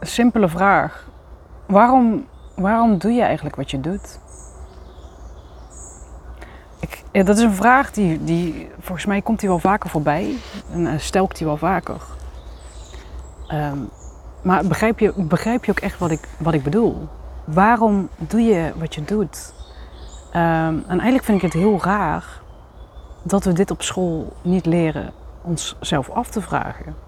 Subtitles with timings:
[0.00, 1.06] simpele vraag.
[1.66, 4.18] Waarom, waarom doe je eigenlijk wat je doet?
[6.80, 10.34] Ik, ja, dat is een vraag die, die, volgens mij komt die wel vaker voorbij.
[10.72, 12.02] En uh, stel ik die wel vaker.
[13.46, 13.78] Ehm,
[14.42, 17.08] maar begrijp je, begrijp je ook echt wat ik, wat ik bedoel?
[17.44, 19.52] Waarom doe je wat je doet?
[20.32, 22.40] Ehm, en eigenlijk vind ik het heel raar
[23.22, 27.07] dat we dit op school niet leren onszelf af te vragen.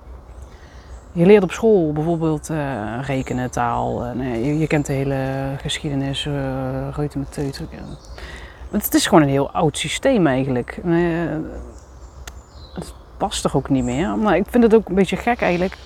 [1.13, 4.07] Je leert op school bijvoorbeeld uh, rekenen, taal.
[4.07, 6.35] Uh, je, je, kent de hele geschiedenis, uh,
[6.93, 7.63] reutemeteut.
[8.71, 10.81] Het is gewoon een heel oud systeem eigenlijk.
[12.75, 14.19] het past toch ook niet meer.
[14.19, 15.77] Maar ik vind het ook een beetje gek eigenlijk.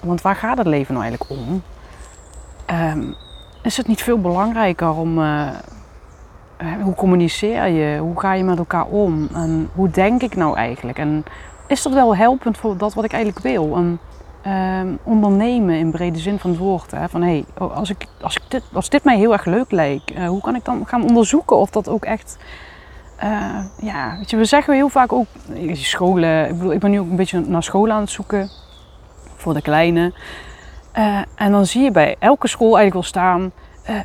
[0.00, 1.62] want waar gaat het leven nou eigenlijk om?
[2.96, 3.14] Um,
[3.62, 5.18] is het niet veel belangrijker om
[6.82, 7.98] hoe communiceer je?
[7.98, 9.28] Hoe ga je met elkaar om?
[9.34, 10.98] En hoe denk ik nou eigenlijk?
[10.98, 11.24] En
[11.66, 13.76] is dat wel helpend voor dat wat ik eigenlijk wil?
[13.76, 13.98] En,
[14.46, 16.90] uh, ondernemen in brede zin van het woord.
[16.90, 17.08] Hè?
[17.08, 20.12] Van hey, oh, als, ik, als, ik dit, als dit mij heel erg leuk lijkt,
[20.12, 22.38] uh, hoe kan ik dan gaan onderzoeken of dat ook echt.
[23.24, 25.26] Uh, ja, weet je, we zeggen heel vaak ook
[25.72, 26.48] scholen.
[26.48, 28.50] Ik, bedoel, ik ben nu ook een beetje naar scholen aan het zoeken
[29.36, 30.12] voor de kleine.
[31.34, 33.52] En dan zie je bij elke school eigenlijk wel staan: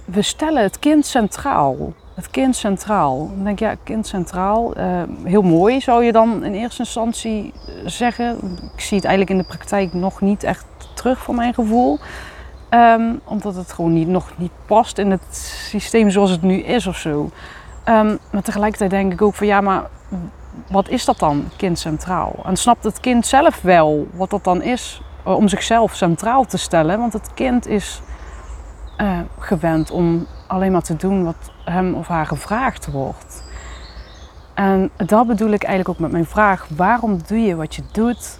[0.06, 3.28] we stellen het kind centraal het kind centraal.
[3.36, 4.78] Dan denk ik, ja, kind centraal.
[4.78, 7.54] Uh, heel mooi zou je dan in eerste instantie
[7.86, 8.38] zeggen.
[8.76, 12.00] Ik zie het eigenlijk in de praktijk nog niet echt terug voor mijn gevoel.
[12.70, 15.36] Um, omdat het gewoon niet, nog niet past in het
[15.70, 17.30] systeem zoals het nu is of zo.
[17.86, 19.84] Um, maar tegelijkertijd denk ik ook van ja, maar
[20.68, 22.36] wat is dat dan, kind centraal?
[22.46, 26.58] En snapt het kind zelf wel wat dat dan is eh, om zichzelf centraal te
[26.58, 27.00] stellen?
[27.00, 28.02] Want het kind is
[29.40, 33.44] gewend om alleen maar te doen wat hem of haar gevraagd wordt.
[34.54, 38.40] En dat bedoel ik eigenlijk ook met mijn vraag: waarom doe je wat je doet?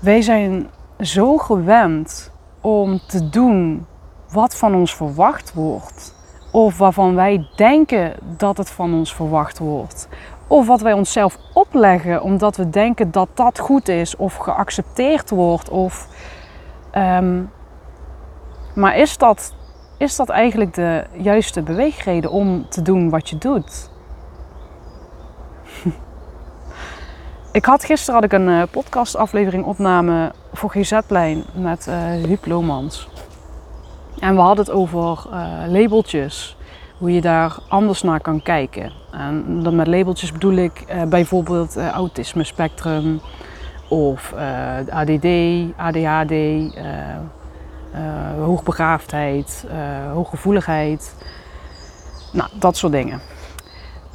[0.00, 3.86] Wij zijn zo gewend om te doen
[4.32, 6.14] wat van ons verwacht wordt.
[6.52, 10.08] Of waarvan wij denken dat het van ons verwacht wordt.
[10.46, 15.68] Of wat wij onszelf opleggen omdat we denken dat dat goed is of geaccepteerd wordt.
[15.68, 16.08] Of,
[16.94, 17.50] um,
[18.74, 19.54] maar is dat
[20.00, 23.90] is dat eigenlijk de juiste beweegreden om te doen wat je doet?
[27.52, 33.08] ik had gisteren had ik een uh, podcastaflevering opname voor GZ-lijn met uh, Huub Lomans.
[34.18, 36.56] En we hadden het over uh, labeltjes,
[36.98, 38.92] hoe je daar anders naar kan kijken.
[39.10, 43.20] En dan met labeltjes bedoel ik bijvoorbeeld autisme spectrum
[43.88, 44.34] of
[44.90, 45.26] ADD,
[45.76, 46.32] ADHD,
[47.94, 51.14] uh, hoogbegaafdheid, uh, hooggevoeligheid.
[52.32, 53.20] Nou, dat soort dingen.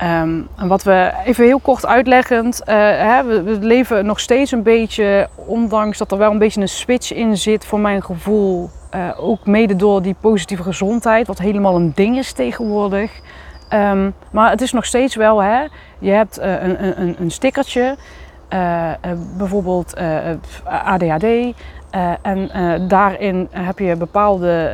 [0.01, 4.63] Um, en wat we even heel kort uitleggend, uh, hè, we, leven nog steeds een
[4.63, 8.69] beetje, ondanks dat er wel een beetje een switch in zit voor mijn gevoel,
[9.17, 13.11] ook mede door die positieve gezondheid, wat helemaal een ding is tegenwoordig.
[13.73, 15.65] Um, maar het is nog steeds wel, hè,
[15.99, 17.95] je hebt een, een, een stickertje,
[19.37, 19.93] bijvoorbeeld
[20.63, 21.25] ADHD,
[21.95, 24.71] uh, en uh, daarin heb je bepaalde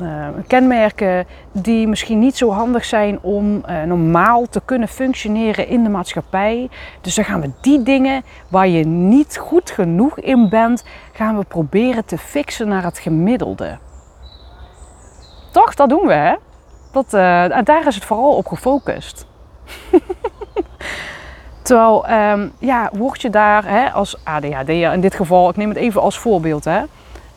[0.00, 5.88] uh, kenmerken die misschien niet zo handig zijn om normaal te kunnen functioneren in de
[5.88, 6.68] maatschappij.
[7.00, 11.44] Dus dan gaan we die dingen waar je niet goed genoeg in bent, gaan we
[11.44, 13.78] proberen te fixen naar het gemiddelde.
[15.52, 16.34] Toch, dat doen we hè?
[16.92, 17.10] Dat,
[17.66, 19.26] daar is het vooral op gefocust.
[21.64, 25.78] Terwijl, um, ja, word je daar hè, als ADHD'er in dit geval, ik neem het
[25.78, 26.80] even als voorbeeld, hè,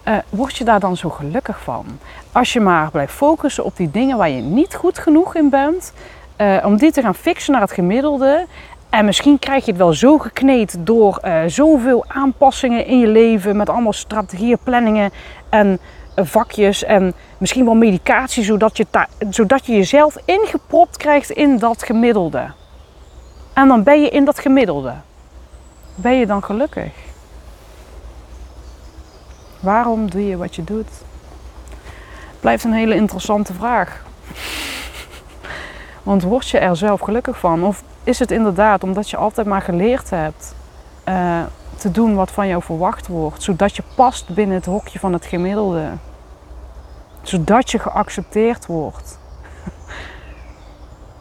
[0.08, 1.86] uh, word je daar dan zo gelukkig van?
[2.32, 5.94] Als je maar blijft focussen op die dingen waar je niet goed genoeg in bent,
[6.38, 8.46] uh, om die te gaan fixen naar het gemiddelde.
[8.90, 13.58] En misschien krijg je het wel zo gekneed door uh, zoveel aanpassingen in je leven,
[13.58, 15.12] met allemaal strategieën, planningen
[15.50, 15.80] en
[16.16, 18.86] vakjes en misschien wel medicatie, zodat je,
[19.30, 22.48] zodat je jezelf ingepropt krijgt in dat gemiddelde.
[23.58, 24.94] En dan ben je in dat gemiddelde.
[25.96, 26.92] Ben je dan gelukkig?
[29.60, 30.90] Waarom doe je wat je doet?
[32.40, 34.04] Blijft een hele interessante vraag.
[36.04, 37.64] Want word je er zelf gelukkig van?
[37.64, 40.56] Of is het inderdaad omdat je altijd maar geleerd hebt
[41.10, 41.42] uh,
[41.76, 45.26] te doen wat van jou verwacht wordt, zodat je past binnen het hokje van het
[45.26, 45.90] gemiddelde.
[47.22, 49.20] Zodat je geaccepteerd wordt.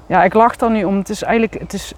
[0.08, 0.96] Ja, ik lach dan nu om.
[0.96, 1.94] Het is eigenlijk, het is,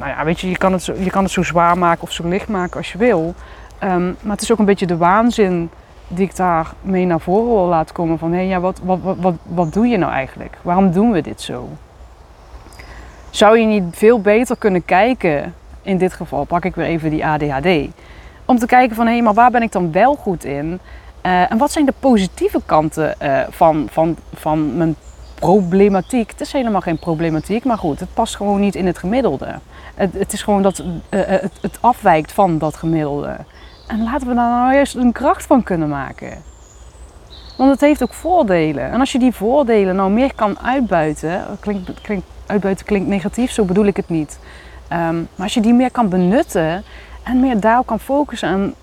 [0.00, 2.12] nou ja, weet je, je kan het zo, je kan het zo zwaar maken of
[2.12, 3.34] zo licht maken als je wil.
[3.78, 5.70] Ehm, maar het is ook een beetje de waanzin
[6.08, 8.18] die ik daar mee naar voren wil laten komen.
[8.18, 10.58] Van hé, hey, ja, wat, wat, wat, wat, wat doe je nou eigenlijk?
[10.62, 11.68] Waarom doen we dit zo?
[13.30, 17.26] Zou je niet veel beter kunnen kijken, in dit geval pak ik weer even die
[17.26, 17.88] ADHD,
[18.44, 20.80] om te kijken van hé, hey, maar waar ben ik dan wel goed in?
[21.26, 24.96] Uh, en wat zijn de positieve kanten uh, van, van, van mijn
[25.34, 26.30] problematiek?
[26.30, 29.58] Het is helemaal geen problematiek, maar goed, het past gewoon niet in het gemiddelde.
[30.00, 33.36] Het, het is gewoon dat uh, het, het afwijkt van dat gemiddelde.
[33.86, 36.42] En laten we daar nou juist een kracht van kunnen maken.
[37.56, 38.90] Want het heeft ook voordelen.
[38.90, 43.84] En als je die voordelen nou meer kan uitbuiten, klinkt, uitbuiten klinkt negatief, zo bedoel
[43.84, 44.38] ik het niet.
[44.92, 46.84] Um, maar als je die meer kan benutten
[47.22, 48.74] en meer daarop kan focussen en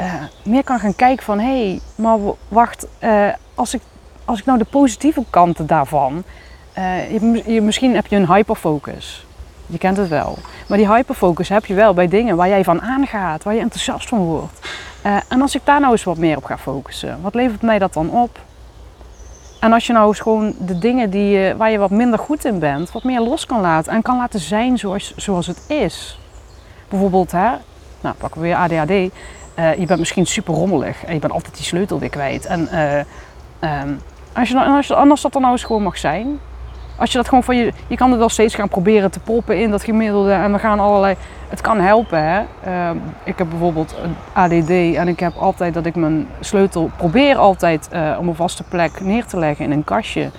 [0.00, 0.14] uh,
[0.44, 2.18] meer kan gaan kijken van hé, hey, maar
[2.48, 2.86] wacht,
[3.54, 3.82] als, ik,
[4.24, 6.22] als ik nou de positieve kanten daarvan,
[7.44, 9.26] je, misschien heb je een hyperfocus.
[9.68, 10.38] Je kent het wel.
[10.68, 14.08] Maar die hyperfocus heb je wel bij dingen waar jij van aangaat, waar je enthousiast
[14.08, 14.68] van wordt.
[15.06, 17.78] Uh, en als ik daar nou eens wat meer op ga focussen, wat levert mij
[17.78, 18.38] dat dan op?
[19.60, 22.58] En als je nou eens gewoon de dingen die waar je wat minder goed in
[22.58, 26.18] bent, wat meer los kan laten en kan laten zijn zoals, zoals het is.
[26.88, 27.50] Bijvoorbeeld, hè,
[28.00, 28.90] nou pakken we weer ADHD.
[28.90, 32.46] Uh, je bent misschien super rommelig en je bent altijd die sleutel weer kwijt.
[32.46, 34.00] En uh, um,
[34.32, 36.40] als, je, als, je, anders dat dan nou eens gewoon mag zijn,
[36.98, 39.60] als je dat gewoon van je, je kan het wel steeds gaan proberen te proppen
[39.60, 41.16] in dat gemiddelde en we gaan allerlei,
[41.48, 42.40] het kan helpen hè.
[42.66, 42.90] Uh,
[43.24, 47.88] ik heb bijvoorbeeld een ADD en ik heb altijd dat ik mijn sleutel probeer altijd
[47.92, 50.30] uh, op een vaste plek neer te leggen in een kastje.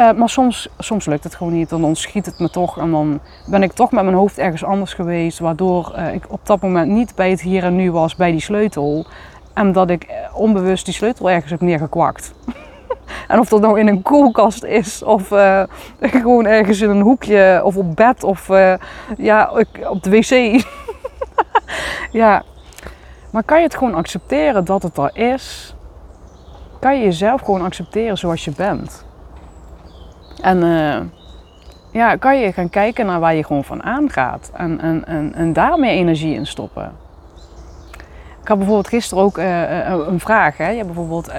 [0.00, 2.90] Uh, maar soms, soms lukt het gewoon niet en dan schiet het me toch en
[2.90, 6.60] dan ben ik toch met mijn hoofd ergens anders geweest waardoor uh, ik op dat
[6.60, 9.06] moment niet bij het hier en nu was bij die sleutel
[9.52, 12.34] en dat ik onbewust die sleutel ergens heb neergekwakt.
[13.28, 15.62] En of dat nou in een koelkast is of uh,
[16.22, 18.74] gewoon ergens in een hoekje of op bed of uh,
[19.16, 19.52] ja,
[19.88, 20.64] op de wc.
[22.22, 22.42] ja,
[23.30, 25.74] maar kan je het gewoon accepteren dat het er is?
[26.80, 29.04] Kan je jezelf gewoon accepteren zoals je bent?
[30.40, 30.96] En uh,
[31.90, 35.52] ja, kan je gaan kijken naar waar je gewoon van aangaat en, en, en, en
[35.52, 37.03] daar meer energie in stoppen?
[38.44, 40.56] Ik had bijvoorbeeld gisteren ook uh, een vraag.
[40.56, 40.68] Hè.
[40.68, 41.32] Je hebt bijvoorbeeld,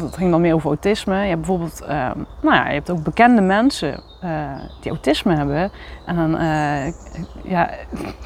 [0.00, 1.14] het ging dan meer over autisme.
[1.14, 1.88] Je hebt bijvoorbeeld, uh,
[2.40, 4.00] nou ja, je hebt ook bekende mensen
[4.80, 5.70] die autisme hebben.
[6.06, 6.30] En dan,
[7.42, 7.70] ja,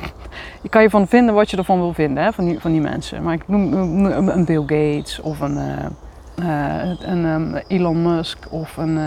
[0.63, 2.81] je kan je van vinden wat je ervan wil vinden, hè, van, die, van die
[2.81, 3.23] mensen.
[3.23, 5.59] Maar ik noem een Bill Gates of een,
[7.01, 8.99] een um, Elon Musk of een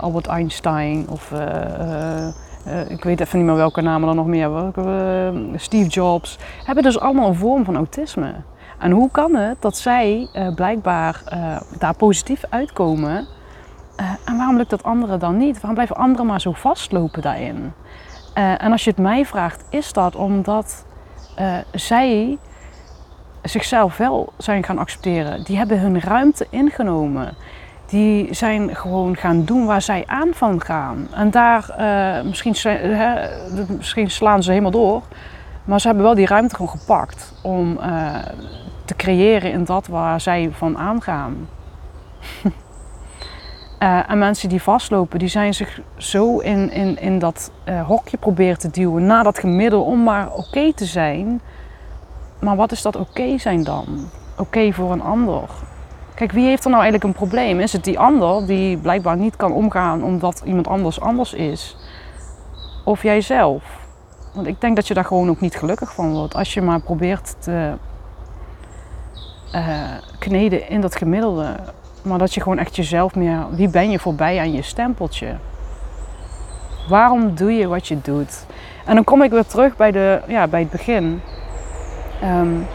[0.00, 1.32] Albert Einstein of
[2.66, 4.80] uh, ik weet even niet meer welke namen er nog meer welke,
[5.34, 8.34] uh, Steve Jobs, hebben dus allemaal een vorm van autisme.
[8.78, 11.22] En hoe kan het dat zij uh, blijkbaar
[11.78, 13.26] daar positief uitkomen?
[14.24, 15.54] en waarom lukt dat anderen dan niet?
[15.54, 17.72] Waarom blijven anderen maar zo vastlopen daarin?
[18.34, 20.84] en als je het mij vraagt, is dat omdat
[21.72, 22.38] zij
[23.42, 25.44] zichzelf wel zijn gaan accepteren.
[25.44, 27.34] Die hebben hun ruimte ingenomen
[27.90, 31.08] die zijn gewoon gaan doen waar zij aan van gaan.
[31.12, 33.14] En daar, uh, misschien, uh,
[33.76, 35.02] misschien slaan ze helemaal door,
[35.64, 38.16] maar ze hebben wel die ruimte gewoon gepakt om uh,
[38.84, 41.48] te creëren in dat waar zij van aangaan.
[44.08, 47.52] en mensen die vastlopen, die zijn zich zo in, in, in dat
[47.86, 51.40] hokje proberen te duwen, na dat gemiddel, om maar oké te zijn.
[52.40, 53.86] Maar wat is dat oké zijn dan?
[54.36, 55.48] Oké voor een ander.
[56.20, 57.60] Kijk, wie heeft er nou eigenlijk een probleem?
[57.60, 61.76] Is het die ander die blijkbaar niet kan omgaan omdat iemand anders anders is?
[62.84, 63.62] Of jijzelf?
[64.34, 66.34] Want ik denk dat je daar gewoon ook niet gelukkig van wordt.
[66.34, 67.72] Als je maar probeert te
[69.54, 69.78] uh,
[70.18, 71.56] kneden in dat gemiddelde.
[72.02, 73.46] Maar dat je gewoon echt jezelf meer...
[73.50, 75.36] Wie ben je voorbij aan je stempeltje?
[76.88, 78.46] Waarom doe je wat je doet?
[78.84, 81.20] En dan kom ik weer terug bij, de, ja, bij het begin.
[82.24, 82.66] Um,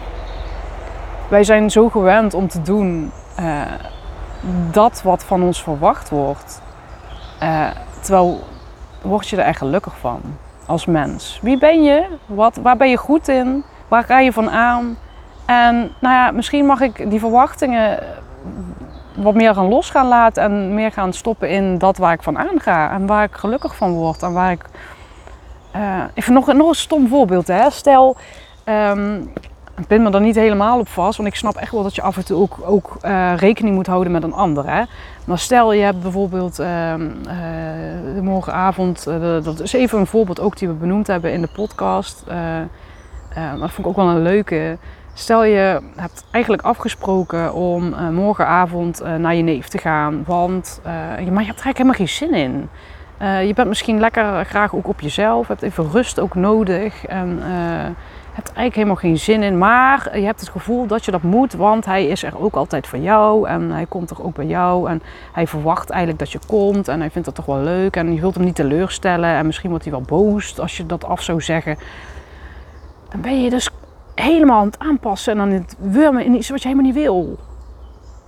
[1.30, 3.62] wij zijn zo gewend om te doen uh,
[4.72, 6.62] dat wat van ons verwacht wordt.
[7.44, 7.68] Uh,
[8.02, 8.44] terwijl
[9.02, 10.22] word je er echt gelukkig van
[10.66, 11.40] als mens.
[11.42, 12.06] Wie ben je?
[12.26, 13.64] Wat, waar ben je goed in?
[13.88, 14.98] Waar ga je van aan?
[15.46, 18.00] En nou ja, misschien mag ik die verwachtingen
[19.16, 22.38] wat meer gaan los gaan laten en meer gaan stoppen in dat waar ik van
[22.38, 24.66] aanga en waar ik gelukkig van word en waar ik.
[25.76, 27.48] Uh, even nog, nog een stom voorbeeld.
[27.48, 27.70] Hè.
[27.70, 28.16] Stel,
[28.66, 29.34] um,
[29.78, 32.02] ik ben me er niet helemaal op vast, want ik snap echt wel dat je
[32.02, 34.70] af en toe ook, ook uh, rekening moet houden met een ander.
[34.70, 34.84] Hè?
[35.26, 39.04] Maar stel je hebt bijvoorbeeld uh, uh, morgenavond,
[39.44, 42.24] dat is even een voorbeeld ook die we benoemd hebben in de podcast.
[43.60, 44.78] dat vond ik ook wel een leuke.
[45.14, 51.26] Stel je hebt eigenlijk afgesproken om morgenavond naar je neef te gaan, want maar je
[51.26, 52.70] hebt er eigenlijk helemaal geen zin in.
[53.48, 57.42] je bent misschien lekker graag ook op jezelf, hebt even rust ook nodig en
[58.36, 61.54] hebt eigenlijk helemaal geen zin in, maar je hebt het gevoel dat je dat moet,
[61.54, 64.90] want hij is er ook altijd voor jou en hij komt er ook bij jou
[64.90, 65.02] en
[65.32, 68.20] hij verwacht eigenlijk dat je komt en hij vindt dat toch wel leuk en je
[68.22, 71.42] wilt hem niet teleurstellen en misschien wordt hij wel boos als je dat af zou
[71.42, 71.78] zeggen.
[73.10, 73.70] Dan ben je dus
[74.16, 77.40] helemaal aan het aanpassen en dan het wurmen in iets wat je helemaal niet wil.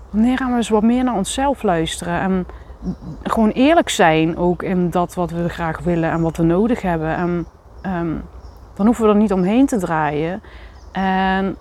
[0.09, 2.47] Wanneer gaan we eens wat meer naar onszelf luisteren en
[3.23, 7.15] gewoon eerlijk zijn ook in dat wat we graag willen en wat we nodig hebben
[7.15, 7.45] en
[7.85, 8.23] um,
[8.77, 10.41] dan hoeven we er niet omheen te draaien.
[10.91, 11.57] En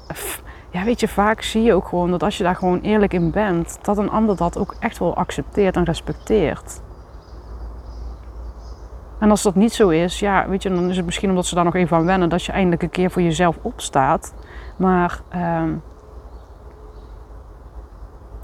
[0.70, 3.30] ja, weet je, vaak zie je ook gewoon dat als je daar gewoon eerlijk in
[3.30, 6.80] bent, dat een ander dat ook echt wel accepteert en respecteert.
[9.18, 11.54] En als dat niet zo is, ja, weet je, dan is het misschien omdat ze
[11.54, 14.34] daar nog even aan wennen dat je eindelijk een keer voor jezelf opstaat.
[14.76, 15.62] Maar uh,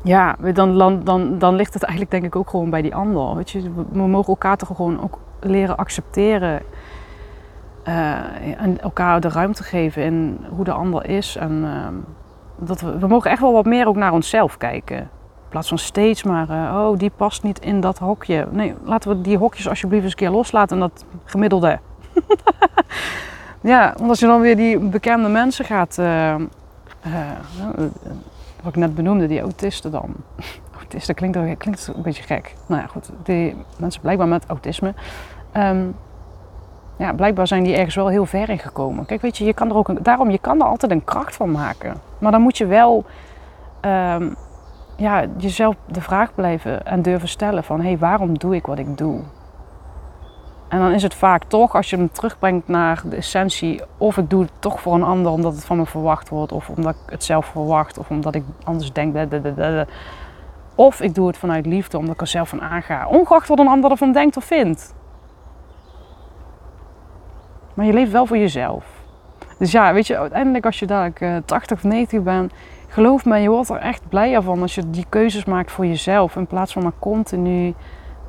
[0.02, 3.36] ja, dan, dan, dan, dan ligt het eigenlijk denk ik ook gewoon bij die ander.
[3.36, 6.62] Weet je, we mogen elkaar toch gewoon ook leren accepteren
[7.88, 11.36] uh, en elkaar de ruimte geven in hoe de ander is.
[11.36, 11.86] En uh,
[12.66, 14.98] dat we, we mogen echt wel wat meer ook naar onszelf kijken.
[14.98, 18.46] In plaats van steeds maar, uh, oh, die past niet in dat hokje.
[18.50, 21.78] Nee, laten we die hokjes alsjeblieft eens een keer loslaten en dat gemiddelde.
[23.60, 25.96] ja, als je dan weer die bekende mensen gaat,
[28.62, 30.14] wat ik net benoemde, die autisten dan.
[30.78, 32.54] Autisten klinkt, klinkt een beetje gek.
[32.66, 34.94] Nou ja, goed, die mensen blijkbaar met autisme.
[35.56, 35.94] Um,
[36.96, 39.06] ja, blijkbaar zijn die ergens wel heel ver in gekomen.
[39.06, 41.36] Kijk, weet je, je kan er ook een, daarom je kan er altijd een kracht
[41.36, 41.94] van maken.
[42.18, 43.04] Maar dan moet je wel
[43.80, 44.36] um,
[44.96, 47.80] ja, jezelf de vraag blijven en durven stellen van...
[47.80, 49.20] hé, hey, waarom doe ik wat ik doe?
[50.68, 53.82] En dan is het vaak toch, als je hem terugbrengt naar de essentie...
[53.96, 56.52] of ik doe het toch voor een ander omdat het van me verwacht wordt...
[56.52, 59.16] of omdat ik het zelf verwacht of omdat ik anders denk...
[60.74, 63.06] Of ik doe het vanuit liefde omdat ik er zelf van aanga.
[63.06, 64.94] Ongeacht wat een ander ervan denkt of vindt.
[67.74, 68.84] Maar je leeft wel voor jezelf.
[69.58, 72.52] Dus ja, weet je, uiteindelijk als je dadelijk uh, 80 of 90 bent,
[72.88, 76.36] geloof me, je wordt er echt blijer van als je die keuzes maakt voor jezelf.
[76.36, 77.74] In plaats van maar continu.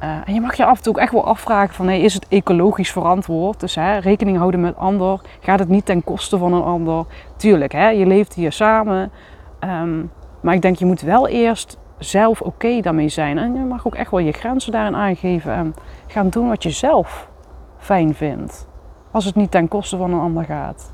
[0.04, 2.14] Uh, en je mag je af en toe ook echt wel afvragen van, hey, is
[2.14, 3.60] het ecologisch verantwoord?
[3.60, 5.22] Dus hè, rekening houden met ander.
[5.40, 7.06] Gaat het niet ten koste van een ander?
[7.38, 9.12] Tuurlijk, hè, je leeft hier samen.
[9.60, 13.38] Um, maar ik denk, je moet wel eerst zelf oké daarmee zijn.
[13.38, 15.54] En je mag ook echt wel je grenzen daarin aangeven.
[15.54, 15.74] En
[16.08, 17.30] gaan doen wat je zelf
[17.78, 18.68] fijn vindt.
[19.14, 20.92] Als het niet ten koste van een ander gaat.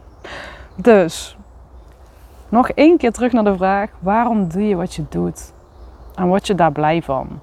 [0.90, 1.36] dus,
[2.48, 5.52] nog één keer terug naar de vraag: waarom doe je wat je doet?
[6.14, 7.40] En word je daar blij van?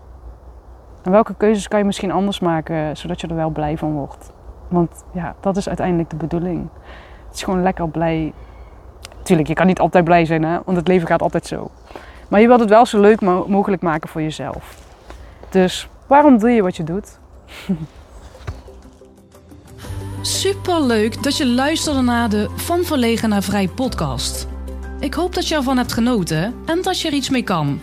[1.04, 4.32] En welke keuzes kan je misschien anders maken zodat je er wel blij van wordt?
[4.68, 6.68] Want ja, dat is uiteindelijk de bedoeling.
[7.26, 8.34] Het is gewoon lekker blij.
[9.22, 10.60] Tuurlijk, je kan niet altijd blij zijn, hè?
[10.66, 11.70] want het leven gaat altijd zo.
[12.28, 14.78] Maar je wilt het wel zo leuk mogelijk maken voor jezelf.
[15.50, 17.20] Dus waarom doe je wat je doet?
[20.26, 24.48] Super leuk dat je luisterde naar de Van Verlegen naar Vrij podcast.
[25.00, 27.80] Ik hoop dat je ervan hebt genoten en dat je er iets mee kan.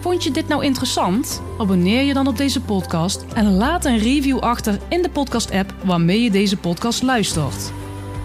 [0.00, 1.42] Vond je dit nou interessant?
[1.58, 6.22] Abonneer je dan op deze podcast en laat een review achter in de podcast-app waarmee
[6.22, 7.72] je deze podcast luistert.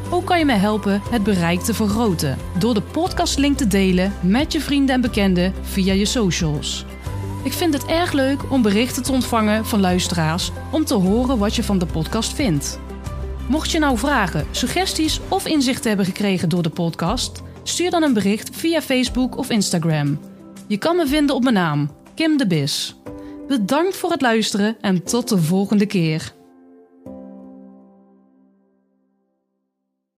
[0.09, 4.51] Ook kan je mij helpen het bereik te vergroten door de podcastlink te delen met
[4.51, 6.85] je vrienden en bekenden via je socials.
[7.43, 11.55] Ik vind het erg leuk om berichten te ontvangen van luisteraars om te horen wat
[11.55, 12.79] je van de podcast vindt.
[13.47, 18.13] Mocht je nou vragen, suggesties of inzichten hebben gekregen door de podcast, stuur dan een
[18.13, 20.19] bericht via Facebook of Instagram.
[20.67, 22.95] Je kan me vinden op mijn naam, Kim de Bis.
[23.47, 26.36] Bedankt voor het luisteren en tot de volgende keer.